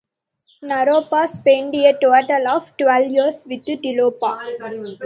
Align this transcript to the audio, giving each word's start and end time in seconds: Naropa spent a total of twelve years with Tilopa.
Naropa 0.63 1.27
spent 1.29 1.75
a 1.75 1.93
total 2.01 2.47
of 2.47 2.75
twelve 2.75 3.11
years 3.11 3.43
with 3.47 3.63
Tilopa. 3.65 4.97